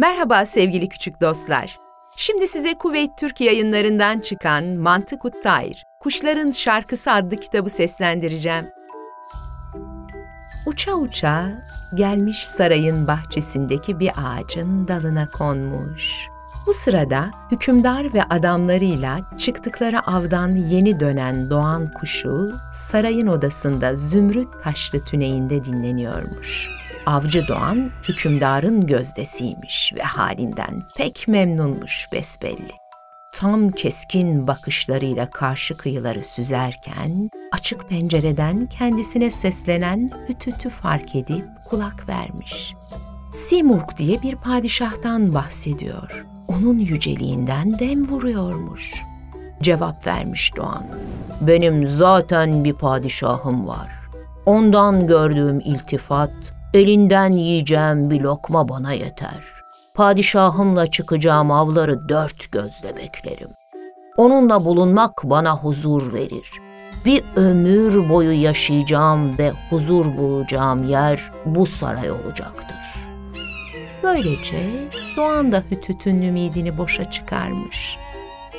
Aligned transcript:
Merhaba 0.00 0.46
sevgili 0.46 0.88
küçük 0.88 1.20
dostlar. 1.20 1.78
Şimdi 2.16 2.46
size 2.46 2.74
Kuveyt 2.74 3.10
Türk 3.18 3.40
yayınlarından 3.40 4.18
çıkan 4.18 4.64
Mantık 4.64 5.24
Uttayr, 5.24 5.84
Kuşların 6.00 6.50
Şarkısı 6.50 7.12
adlı 7.12 7.36
kitabı 7.36 7.70
seslendireceğim. 7.70 8.66
Uça 10.66 10.92
uça 10.92 11.48
gelmiş 11.94 12.46
sarayın 12.46 13.06
bahçesindeki 13.06 14.00
bir 14.00 14.10
ağacın 14.16 14.88
dalına 14.88 15.28
konmuş. 15.28 16.12
Bu 16.66 16.72
sırada 16.72 17.30
hükümdar 17.50 18.14
ve 18.14 18.22
adamlarıyla 18.22 19.20
çıktıkları 19.38 20.00
avdan 20.06 20.48
yeni 20.48 21.00
dönen 21.00 21.50
doğan 21.50 21.92
kuşu 21.92 22.52
sarayın 22.74 23.26
odasında 23.26 23.96
zümrüt 23.96 24.48
taşlı 24.62 25.04
tüneyinde 25.04 25.64
dinleniyormuş. 25.64 26.80
Avcı 27.10 27.48
Doğan 27.48 27.90
hükümdarın 28.08 28.86
gözdesiymiş 28.86 29.92
ve 29.96 30.02
halinden 30.02 30.82
pek 30.96 31.28
memnunmuş 31.28 32.08
besbelli. 32.12 32.72
Tam 33.34 33.70
keskin 33.70 34.46
bakışlarıyla 34.46 35.30
karşı 35.30 35.76
kıyıları 35.76 36.24
süzerken 36.24 37.30
açık 37.52 37.88
pencereden 37.88 38.66
kendisine 38.66 39.30
seslenen 39.30 40.10
hütütü 40.28 40.70
fark 40.70 41.14
edip 41.14 41.44
kulak 41.68 42.08
vermiş. 42.08 42.74
Simurg 43.32 43.96
diye 43.98 44.22
bir 44.22 44.36
padişahtan 44.36 45.34
bahsediyor. 45.34 46.24
Onun 46.48 46.78
yüceliğinden 46.78 47.78
dem 47.78 48.08
vuruyormuş. 48.08 48.94
Cevap 49.62 50.06
vermiş 50.06 50.56
Doğan. 50.56 50.86
Benim 51.40 51.86
zaten 51.86 52.64
bir 52.64 52.74
padişahım 52.74 53.66
var. 53.66 53.88
Ondan 54.46 55.06
gördüğüm 55.06 55.60
iltifat 55.60 56.59
Elinden 56.74 57.32
yiyeceğim 57.32 58.10
bir 58.10 58.20
lokma 58.20 58.68
bana 58.68 58.92
yeter. 58.92 59.44
Padişahımla 59.94 60.86
çıkacağım 60.86 61.50
avları 61.50 62.08
dört 62.08 62.52
gözle 62.52 62.96
beklerim. 62.96 63.48
Onunla 64.16 64.64
bulunmak 64.64 65.22
bana 65.24 65.56
huzur 65.56 66.12
verir. 66.12 66.50
Bir 67.04 67.24
ömür 67.36 68.08
boyu 68.08 68.42
yaşayacağım 68.42 69.38
ve 69.38 69.52
huzur 69.70 70.16
bulacağım 70.16 70.84
yer 70.84 71.30
bu 71.44 71.66
saray 71.66 72.10
olacaktır. 72.10 72.76
Böylece 74.02 74.90
Doğan 75.16 75.52
da 75.52 75.62
Hütüt'ün 75.70 76.22
ümidini 76.22 76.78
boşa 76.78 77.10
çıkarmış. 77.10 77.96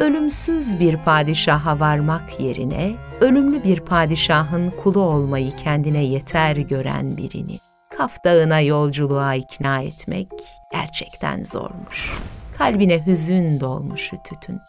Ölümsüz 0.00 0.80
bir 0.80 0.96
padişaha 0.96 1.80
varmak 1.80 2.40
yerine 2.40 2.92
ölümlü 3.20 3.64
bir 3.64 3.80
padişahın 3.80 4.70
kulu 4.82 5.00
olmayı 5.00 5.56
kendine 5.56 6.04
yeter 6.04 6.56
gören 6.56 7.16
birini 7.16 7.58
Kaf 7.98 8.24
Dağı'na 8.24 8.60
yolculuğa 8.60 9.34
ikna 9.34 9.80
etmek 9.80 10.28
gerçekten 10.72 11.42
zormuş. 11.42 12.10
Kalbine 12.58 13.06
hüzün 13.06 13.60
dolmuş 13.60 14.12
Hütüt'ün. 14.12 14.60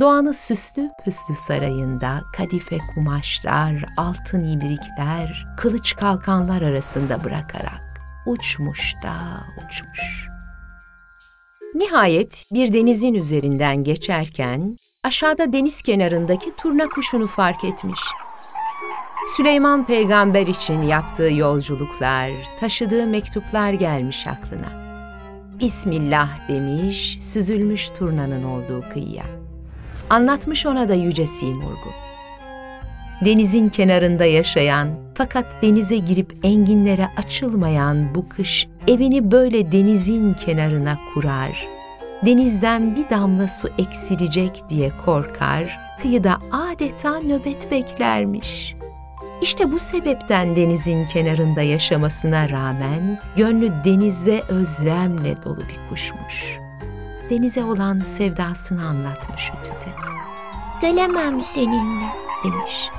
Doğanı 0.00 0.34
süslü 0.34 0.90
püslü 1.04 1.34
sarayında 1.34 2.20
kadife 2.36 2.78
kumaşlar, 2.94 3.84
altın 3.96 4.48
ibrikler, 4.48 5.46
kılıç 5.56 5.96
kalkanlar 5.96 6.62
arasında 6.62 7.24
bırakarak 7.24 8.00
uçmuş 8.26 8.94
da 9.02 9.14
uçmuş. 9.56 10.28
Nihayet 11.74 12.44
bir 12.52 12.72
denizin 12.72 13.14
üzerinden 13.14 13.84
geçerken 13.84 14.78
aşağıda 15.02 15.52
deniz 15.52 15.82
kenarındaki 15.82 16.56
turna 16.56 16.88
kuşunu 16.88 17.26
fark 17.26 17.64
etmiş. 17.64 18.00
Süleyman 19.36 19.86
peygamber 19.86 20.46
için 20.46 20.82
yaptığı 20.82 21.32
yolculuklar, 21.32 22.30
taşıdığı 22.60 23.06
mektuplar 23.06 23.72
gelmiş 23.72 24.26
aklına. 24.26 24.88
Bismillah 25.60 26.48
demiş, 26.48 27.18
süzülmüş 27.20 27.90
turnanın 27.90 28.44
olduğu 28.44 28.84
kıyıya. 28.92 29.24
Anlatmış 30.10 30.66
ona 30.66 30.88
da 30.88 30.94
Yüce 30.94 31.26
Simurg'u. 31.26 31.90
Denizin 33.24 33.68
kenarında 33.68 34.24
yaşayan 34.24 34.88
fakat 35.14 35.46
denize 35.62 35.96
girip 35.96 36.36
enginlere 36.42 37.08
açılmayan 37.16 38.14
bu 38.14 38.28
kış 38.28 38.68
evini 38.86 39.30
böyle 39.30 39.72
denizin 39.72 40.34
kenarına 40.34 40.98
kurar. 41.14 41.66
Denizden 42.26 42.96
bir 42.96 43.10
damla 43.10 43.48
su 43.48 43.68
eksilecek 43.78 44.62
diye 44.68 44.92
korkar, 45.04 45.78
kıyıda 46.02 46.38
adeta 46.52 47.20
nöbet 47.20 47.70
beklermiş.'' 47.70 48.87
İşte 49.42 49.72
bu 49.72 49.78
sebepten 49.78 50.56
denizin 50.56 51.06
kenarında 51.06 51.62
yaşamasına 51.62 52.48
rağmen 52.48 53.18
gönlü 53.36 53.72
denize 53.84 54.42
özlemle 54.48 55.42
dolu 55.44 55.58
bir 55.60 55.78
kuşmuş. 55.88 56.58
Denize 57.30 57.64
olan 57.64 58.00
sevdasını 58.00 58.86
anlatmış 58.86 59.52
Hütüt'e. 59.52 59.90
Gelemem 60.80 61.42
seninle 61.42 62.06
demiş. 62.44 62.90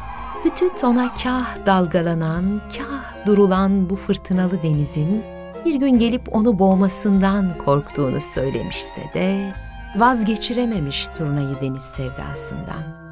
Hütüt 0.46 0.84
ona 0.84 1.14
kah 1.24 1.66
dalgalanan, 1.66 2.62
kah 2.78 3.26
durulan 3.26 3.90
bu 3.90 3.96
fırtınalı 3.96 4.64
denizin 4.64 5.24
bir 5.66 5.76
gün 5.76 6.00
gelip 6.00 6.36
onu 6.36 6.60
boğmasından 6.60 7.58
korktuğunu 7.66 8.22
söylemişse 8.22 9.02
de 9.14 9.54
vazgeçirememiş 9.96 11.08
turnayı 11.18 11.62
deniz 11.62 11.84
sevdasından. 11.84 13.09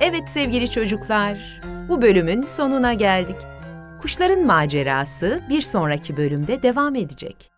Evet 0.00 0.28
sevgili 0.28 0.70
çocuklar, 0.70 1.60
bu 1.88 2.02
bölümün 2.02 2.42
sonuna 2.42 2.92
geldik. 2.92 3.36
Kuşların 4.02 4.46
macerası 4.46 5.40
bir 5.48 5.60
sonraki 5.60 6.16
bölümde 6.16 6.62
devam 6.62 6.94
edecek. 6.94 7.50